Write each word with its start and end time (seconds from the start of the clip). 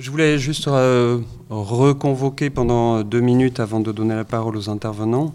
Je 0.00 0.10
voulais 0.10 0.38
juste 0.38 0.66
euh, 0.66 1.18
reconvoquer 1.50 2.48
pendant 2.48 3.02
deux 3.02 3.20
minutes 3.20 3.60
avant 3.60 3.80
de 3.80 3.92
donner 3.92 4.14
la 4.14 4.24
parole 4.24 4.56
aux 4.56 4.70
intervenants 4.70 5.34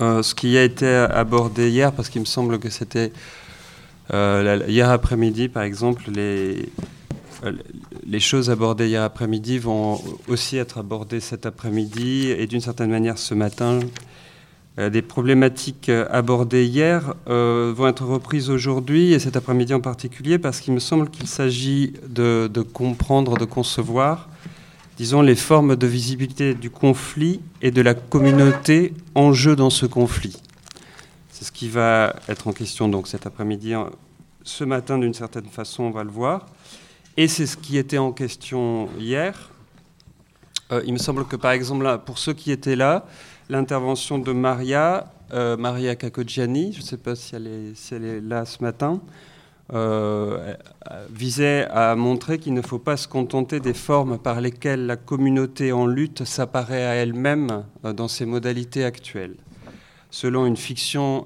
euh, 0.00 0.22
ce 0.22 0.34
qui 0.34 0.56
a 0.56 0.64
été 0.64 0.86
abordé 0.86 1.68
hier, 1.68 1.92
parce 1.92 2.08
qu'il 2.08 2.22
me 2.22 2.26
semble 2.26 2.58
que 2.58 2.70
c'était 2.70 3.12
euh, 4.14 4.64
hier 4.66 4.88
après-midi, 4.88 5.48
par 5.48 5.62
exemple, 5.62 6.04
les, 6.10 6.70
les 8.06 8.20
choses 8.20 8.48
abordées 8.48 8.88
hier 8.88 9.02
après-midi 9.02 9.58
vont 9.58 10.00
aussi 10.26 10.56
être 10.56 10.78
abordées 10.78 11.20
cet 11.20 11.44
après-midi 11.44 12.30
et 12.30 12.46
d'une 12.46 12.62
certaine 12.62 12.90
manière 12.90 13.18
ce 13.18 13.34
matin. 13.34 13.80
Euh, 14.78 14.90
des 14.90 15.00
problématiques 15.00 15.88
euh, 15.88 16.06
abordées 16.10 16.66
hier 16.66 17.14
euh, 17.28 17.72
vont 17.74 17.88
être 17.88 18.04
reprises 18.04 18.50
aujourd'hui 18.50 19.14
et 19.14 19.18
cet 19.18 19.34
après-midi 19.34 19.72
en 19.72 19.80
particulier 19.80 20.38
parce 20.38 20.60
qu'il 20.60 20.74
me 20.74 20.80
semble 20.80 21.08
qu'il 21.08 21.26
s'agit 21.26 21.94
de, 22.06 22.50
comprendre, 22.74 23.38
de 23.38 23.46
concevoir, 23.46 24.28
disons, 24.98 25.22
les 25.22 25.34
formes 25.34 25.76
de 25.76 25.86
visibilité 25.86 26.52
du 26.52 26.68
conflit 26.68 27.40
et 27.62 27.70
de 27.70 27.80
la 27.80 27.94
communauté 27.94 28.92
en 29.14 29.32
jeu 29.32 29.56
dans 29.56 29.70
ce 29.70 29.86
conflit. 29.86 30.36
C'est 31.30 31.46
ce 31.46 31.52
qui 31.52 31.70
va 31.70 32.14
être 32.28 32.46
en 32.46 32.52
question 32.52 32.88
donc 32.88 33.08
cet 33.08 33.24
après-midi. 33.26 33.72
Ce 34.42 34.64
matin, 34.64 34.98
d'une 34.98 35.14
certaine 35.14 35.46
façon, 35.46 35.84
on 35.84 35.90
va 35.90 36.04
le 36.04 36.10
voir. 36.10 36.46
Et 37.16 37.28
c'est 37.28 37.46
ce 37.46 37.56
qui 37.56 37.78
était 37.78 37.98
en 37.98 38.12
question 38.12 38.90
hier. 38.98 39.50
il 40.84 40.92
me 40.92 40.98
semble 40.98 41.24
que, 41.24 41.36
par 41.36 41.52
exemple, 41.52 41.98
pour 42.04 42.18
ceux 42.18 42.34
qui 42.34 42.52
étaient 42.52 42.76
là, 42.76 43.06
l'intervention 43.48 44.18
de 44.18 44.32
Maria, 44.32 45.12
euh, 45.32 45.56
Maria 45.56 45.96
Cacogiani, 45.96 46.72
je 46.72 46.80
ne 46.80 46.84
sais 46.84 46.96
pas 46.96 47.14
si 47.14 47.34
elle, 47.34 47.46
est, 47.46 48.20
là 48.20 48.44
ce 48.44 48.62
matin, 48.62 49.00
euh, 49.72 50.54
visait 51.10 51.66
à 51.70 51.96
montrer 51.96 52.38
qu'il 52.38 52.54
ne 52.54 52.62
faut 52.62 52.78
pas 52.78 52.96
se 52.96 53.08
contenter 53.08 53.58
des 53.58 53.74
formes 53.74 54.18
par 54.18 54.40
lesquelles 54.40 54.86
la 54.86 54.96
communauté 54.96 55.72
en 55.72 55.86
lutte 55.86 56.24
s'apparaît 56.24 56.84
à 56.84 56.94
elle-même 56.94 57.64
euh, 57.84 57.92
dans 57.92 58.08
ses 58.08 58.26
modalités 58.26 58.84
actuelles, 58.84 59.36
selon 60.10 60.46
une 60.46 60.56
fiction 60.56 61.24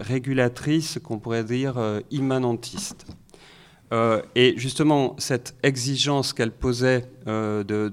régulatrice 0.00 0.98
qu'on 1.02 1.18
pourrait 1.18 1.44
dire 1.44 1.76
immanentiste. 2.10 3.06
et 4.34 4.54
justement, 4.56 5.14
cette 5.18 5.54
exigence 5.62 6.32
qu'elle 6.32 6.50
posait 6.50 7.06
de 7.26 7.92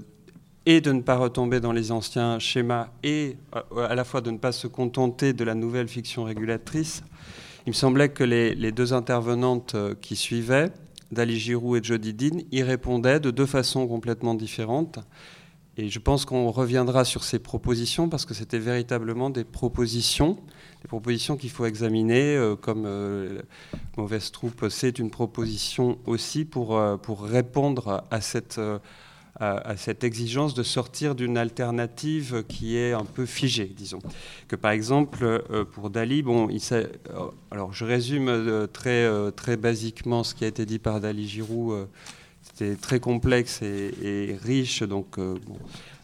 et 0.68 0.82
de 0.82 0.92
ne 0.92 1.00
pas 1.00 1.16
retomber 1.16 1.62
dans 1.62 1.72
les 1.72 1.94
anciens 1.94 2.40
schémas 2.40 2.90
et 3.02 3.38
euh, 3.56 3.88
à 3.88 3.96
la 3.96 4.04
fois 4.04 4.20
de 4.20 4.30
ne 4.32 4.38
pas 4.38 4.52
se 4.52 4.68
contenter 4.68 5.32
de 5.32 5.46
la 5.46 5.56
nouvelle 5.56 5.88
fiction 5.88 6.26
régulatrice, 6.26 7.04
il 7.66 7.70
me 7.70 7.74
semblait 7.74 8.10
que 8.10 8.26
les, 8.26 8.72
deux 8.74 8.92
intervenantes 8.92 9.76
euh, 9.76 9.96
qui 10.02 10.18
suivaient, 10.18 10.70
Dali 11.10 11.40
Giroux 11.40 11.78
et 11.78 11.80
Jody 11.82 12.14
Dean, 12.14 12.40
y 12.52 12.64
répondaient 12.64 13.22
de 13.22 13.32
deux 13.32 13.46
façons 13.46 13.88
complètement 13.88 14.34
différentes. 14.34 15.00
Et 15.78 15.88
je 15.88 16.00
pense 16.00 16.26
qu'on 16.26 16.52
reviendra 16.52 17.06
sur 17.06 17.24
ces 17.24 17.40
propositions 17.40 18.10
parce 18.10 18.26
que 18.26 18.34
c'était 18.34 18.60
véritablement 18.60 19.30
des 19.30 19.46
propositions, 19.46 20.38
des 20.82 20.90
propositions 20.90 21.38
qu'il 21.38 21.50
faut 21.50 21.66
examiner, 21.66 22.36
euh, 22.36 22.58
comme 22.58 22.86
Mauvaise 23.96 24.32
Troupe, 24.34 24.66
c'est 24.70 25.00
une 25.00 25.12
proposition 25.12 25.98
aussi 26.06 26.44
pour, 26.44 26.78
pour 27.02 27.24
répondre 27.24 28.04
à 28.12 28.20
cette 28.20 28.60
à, 29.40 29.78
cette 29.78 30.04
exigence 30.04 30.54
de 30.54 30.64
sortir 30.64 31.14
d'une 31.14 31.38
alternative 31.38 32.44
qui 32.48 32.78
est 32.78 32.94
un 32.94 33.06
peu 33.06 33.26
figée, 33.26 33.72
disons. 33.76 34.00
Que 34.48 34.56
par 34.56 34.72
exemple, 34.72 35.24
euh, 35.24 35.64
pour 35.64 35.90
Dali, 35.90 36.24
bon, 36.24 36.50
euh, 36.72 36.86
alors 37.52 37.74
je 37.74 37.86
résume 37.86 38.30
euh, 38.30 38.68
très, 38.68 39.08
très 39.34 39.58
basiquement 39.58 40.24
ce 40.24 40.34
qui 40.34 40.44
a 40.44 40.48
été 40.48 40.66
dit 40.66 40.80
par 40.80 41.00
Dali 41.00 41.28
Giroud. 41.28 41.88
C'était 42.42 42.76
très 42.76 43.00
complexe 43.00 43.62
et, 43.62 44.38
riche, 44.42 44.82
donc 44.82 45.18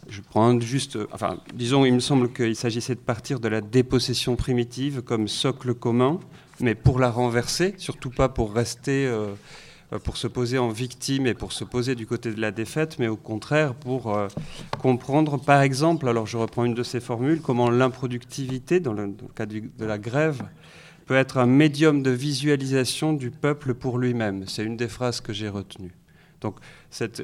je 0.08 0.20
prends 0.20 0.60
juste, 0.60 0.98
enfin, 1.10 1.38
disons, 1.54 1.84
il 1.84 1.94
me 1.94 2.00
semble 2.00 2.32
qu'il 2.32 2.54
s'agissait 2.54 2.94
de 2.94 3.00
partir 3.00 3.40
de 3.40 3.48
la 3.48 3.60
dépossession 3.60 4.36
primitive 4.36 5.00
comme 5.02 5.26
socle 5.26 5.74
commun, 5.74 6.20
mais 6.60 6.74
pour 6.74 7.00
la 7.00 7.10
renverser, 7.10 7.74
surtout 7.78 8.10
pas 8.10 8.28
pour 8.28 8.52
rester 8.52 9.10
pour 9.98 10.16
se 10.16 10.26
poser 10.26 10.58
en 10.58 10.68
victime 10.68 11.26
et 11.26 11.34
pour 11.34 11.52
se 11.52 11.64
poser 11.64 11.94
du 11.94 12.06
côté 12.06 12.32
de 12.32 12.40
la 12.40 12.50
défaite, 12.50 12.98
mais 12.98 13.08
au 13.08 13.16
contraire 13.16 13.74
pour 13.74 14.14
euh, 14.14 14.28
comprendre, 14.78 15.38
par 15.38 15.62
exemple, 15.62 16.08
alors 16.08 16.26
je 16.26 16.36
reprends 16.36 16.64
une 16.64 16.74
de 16.74 16.82
ces 16.82 17.00
formules, 17.00 17.40
comment 17.40 17.70
l'improductivité, 17.70 18.80
dans, 18.80 18.92
le, 18.92 19.14
cas 19.34 19.46
de 19.46 19.84
la 19.84 19.98
grève, 19.98 20.42
peut 21.06 21.16
être 21.16 21.38
un 21.38 21.46
médium 21.46 22.02
de 22.02 22.10
visualisation 22.10 23.12
du 23.12 23.30
peuple 23.30 23.74
pour 23.74 23.98
lui-même. 23.98 24.44
C'est 24.46 24.64
une 24.64 24.76
des 24.76 24.88
phrases 24.88 25.20
que 25.20 25.32
j'ai 25.32 25.48
retenues. 25.48 25.92
Donc 26.44 26.56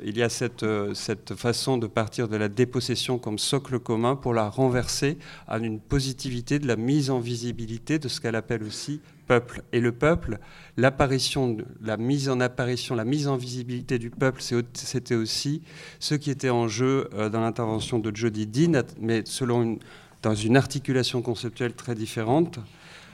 il 0.02 0.16
y 0.16 0.22
a 0.22 0.30
cette, 0.30 0.62
euh, 0.62 0.94
cette, 0.94 1.34
façon 1.34 1.76
de 1.76 1.86
partir 1.86 2.26
de 2.26 2.38
la 2.38 2.48
dépossession 2.48 3.18
comme 3.18 3.38
socle 3.38 3.78
commun 3.78 4.16
pour 4.16 4.32
la 4.32 4.48
renverser 4.48 5.18
à 5.46 5.58
une 5.58 5.78
positivité 5.78 6.58
de 6.58 6.66
la 6.66 6.76
mise 6.76 7.10
en 7.10 7.20
visibilité 7.20 7.98
de 7.98 8.08
ce 8.08 8.18
qu'elle 8.18 8.34
appelle 8.34 8.62
aussi 8.62 9.02
peuple. 9.26 9.62
Et 9.72 9.80
le 9.80 9.92
peuple, 9.92 10.38
l'apparition, 10.78 11.58
la 11.82 11.98
mise 11.98 12.30
en 12.30 12.40
apparition, 12.40 12.94
la 12.94 13.04
mise 13.04 13.28
en 13.28 13.36
visibilité 13.36 13.98
du 13.98 14.08
peuple, 14.08 14.40
c'était 14.72 15.14
aussi 15.14 15.60
ce 15.98 16.14
qui 16.14 16.30
était 16.30 16.48
en 16.48 16.66
jeu 16.66 17.10
euh, 17.12 17.28
dans 17.28 17.42
l'intervention 17.42 17.98
de 17.98 18.16
Jody 18.16 18.46
Dean, 18.46 18.84
mais 18.98 19.20
selon 19.26 19.62
une, 19.62 19.78
dans 20.22 20.34
une 20.34 20.56
articulation 20.56 21.20
conceptuelle 21.20 21.74
très 21.74 21.94
différente, 21.94 22.58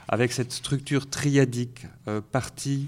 avec 0.07 0.31
cette 0.31 0.53
structure 0.53 1.09
triadique, 1.09 1.85
euh, 2.07 2.21
parti, 2.31 2.87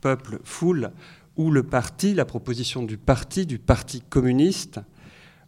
peuple, 0.00 0.38
foule, 0.42 0.90
où 1.36 1.50
le 1.50 1.62
parti, 1.62 2.14
la 2.14 2.24
proposition 2.24 2.82
du 2.82 2.96
parti, 2.96 3.46
du 3.46 3.58
parti 3.58 4.00
communiste, 4.00 4.80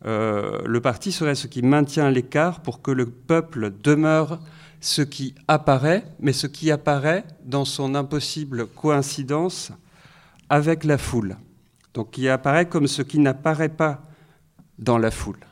euh, 0.04 0.60
le 0.65 0.81
parti 0.81 1.10
serait 1.10 1.34
ce 1.34 1.47
qui 1.47 1.62
maintient 1.62 2.10
l'écart 2.10 2.60
pour 2.60 2.82
que 2.82 2.91
le 2.91 3.06
peuple 3.06 3.72
demeure 3.82 4.38
ce 4.81 5.03
qui 5.03 5.34
apparaît, 5.49 6.04
mais 6.21 6.32
ce 6.32 6.47
qui 6.47 6.71
apparaît 6.71 7.25
dans 7.44 7.65
son 7.65 7.94
impossible 7.94 8.66
coïncidence 8.66 9.72
avec 10.49 10.84
la 10.84 10.99
foule. 10.99 11.37
Donc 11.94 12.12
qui 12.12 12.28
apparaît 12.28 12.69
comme 12.69 12.87
ce 12.87 13.03
qui 13.03 13.19
n'apparaît 13.19 13.69
pas 13.69 14.03
dans 14.78 14.99
la 14.99 15.10
foule. 15.10 15.48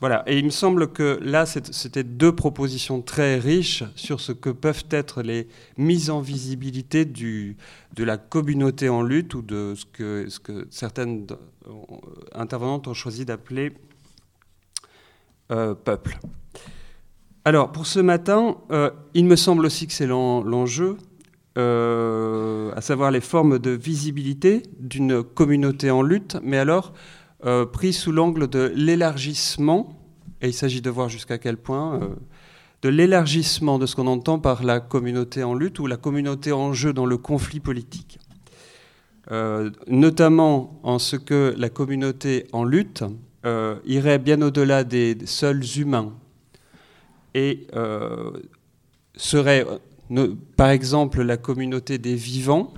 Voilà, 0.00 0.24
et 0.26 0.38
il 0.38 0.44
me 0.44 0.50
semble 0.50 0.88
que 0.88 1.18
là, 1.22 1.46
c'était 1.46 2.02
deux 2.02 2.34
propositions 2.34 3.02
très 3.02 3.38
riches 3.38 3.84
sur 3.94 4.20
ce 4.20 4.32
que 4.32 4.50
peuvent 4.50 4.86
être 4.90 5.22
les 5.22 5.46
mises 5.76 6.10
en 6.10 6.20
visibilité 6.20 7.04
du, 7.04 7.56
de 7.94 8.04
la 8.04 8.16
communauté 8.16 8.88
en 8.88 9.02
lutte 9.02 9.34
ou 9.34 9.42
de 9.42 9.74
ce 9.76 9.84
que, 9.84 10.28
ce 10.28 10.40
que 10.40 10.66
certaines 10.70 11.26
euh, 11.66 11.72
intervenantes 12.34 12.88
ont 12.88 12.94
choisi 12.94 13.24
d'appeler 13.24 13.72
euh, 15.52 15.74
peuple. 15.74 16.18
Alors, 17.44 17.70
pour 17.70 17.86
ce 17.86 18.00
matin, 18.00 18.56
euh, 18.70 18.90
il 19.14 19.26
me 19.26 19.36
semble 19.36 19.66
aussi 19.66 19.86
que 19.86 19.92
c'est 19.92 20.06
l'enjeu, 20.06 20.96
à 21.56 22.80
savoir 22.80 23.10
les 23.10 23.20
formes 23.20 23.58
de 23.58 23.70
visibilité 23.70 24.62
d'une 24.78 25.22
communauté 25.22 25.90
en 25.90 26.00
lutte, 26.00 26.38
mais 26.42 26.56
alors 26.56 26.94
euh, 27.46 27.64
pris 27.64 27.94
sous 27.94 28.12
l'angle 28.12 28.48
de 28.48 28.70
l'élargissement, 28.74 29.96
et 30.42 30.48
il 30.48 30.52
s'agit 30.52 30.82
de 30.82 30.90
voir 30.90 31.08
jusqu'à 31.08 31.38
quel 31.38 31.56
point, 31.56 31.94
euh, 31.94 32.08
de 32.82 32.90
l'élargissement 32.90 33.78
de 33.78 33.86
ce 33.86 33.96
qu'on 33.96 34.06
entend 34.08 34.38
par 34.38 34.62
la 34.62 34.78
communauté 34.78 35.42
en 35.42 35.54
lutte 35.54 35.78
ou 35.78 35.86
la 35.86 35.96
communauté 35.96 36.52
en 36.52 36.74
jeu 36.74 36.92
dans 36.92 37.06
le 37.06 37.16
conflit 37.16 37.60
politique. 37.60 38.18
Euh, 39.30 39.70
notamment 39.86 40.80
en 40.82 40.98
ce 40.98 41.16
que 41.16 41.54
la 41.56 41.70
communauté 41.70 42.46
en 42.52 42.64
lutte 42.64 43.04
irait 43.86 44.18
bien 44.18 44.42
au-delà 44.42 44.84
des 44.84 45.16
seuls 45.24 45.62
humains 45.78 46.12
et 47.34 47.66
serait, 49.16 49.66
par 50.56 50.68
exemple, 50.68 51.22
la 51.22 51.38
communauté 51.38 51.96
des 51.96 52.16
vivants, 52.16 52.74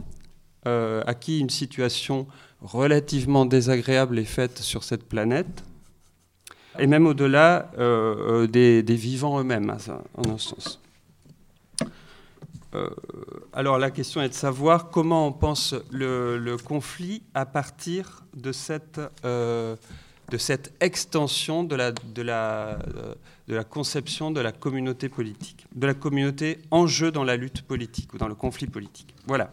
à 0.64 1.14
qui 1.14 1.40
une 1.40 1.50
situation 1.50 2.28
relativement 2.62 3.44
désagréable 3.44 4.18
est 4.18 4.24
faite 4.24 4.58
sur 4.58 4.84
cette 4.84 5.04
planète, 5.04 5.64
et 6.78 6.86
même 6.86 7.06
au-delà 7.06 7.70
euh, 7.78 8.44
euh, 8.44 8.46
des, 8.46 8.82
vivants 8.94 9.38
eux-mêmes, 9.40 9.76
en 10.14 10.30
un 10.30 10.38
sens. 10.38 10.80
Euh, 12.74 12.88
alors 13.52 13.78
la 13.78 13.90
question 13.90 14.22
est 14.22 14.30
de 14.30 14.34
savoir 14.34 14.88
comment 14.88 15.26
on 15.26 15.32
pense 15.32 15.74
le, 15.90 16.56
conflit 16.56 17.22
à 17.34 17.44
partir 17.44 18.24
de 18.34 18.50
cette, 18.52 18.98
extension 20.80 21.64
de 21.64 21.76
la 22.22 22.78
conception 23.68 24.30
de 24.30 24.40
la 24.40 24.52
communauté 24.52 25.10
politique, 25.10 25.66
de 25.74 25.86
la 25.86 25.94
communauté 25.94 26.60
en 26.70 26.86
jeu 26.86 27.10
dans 27.10 27.24
la 27.24 27.36
lutte 27.36 27.60
politique 27.62 28.14
ou 28.14 28.18
dans 28.18 28.28
le 28.28 28.34
conflit 28.34 28.66
politique. 28.66 29.14
Voilà. 29.26 29.50